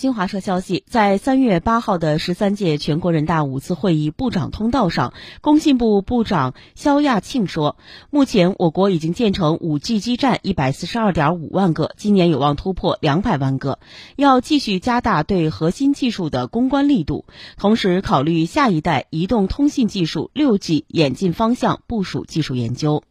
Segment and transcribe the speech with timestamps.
[0.00, 5.12] 新华社消息，在三月八号的十三届全国人大五次会议部长通道上，
[5.42, 7.76] 工信部部长肖亚庆说，
[8.08, 13.78] 目前我国已经建成五 G 基站一百四十二点五万个，今年有望突破两百万个。
[14.16, 17.26] 要继续加大对核心技术的攻关力度，
[17.58, 23.02] 同时考虑下一代移动通信技术六 G 演进方向，部署技术研究。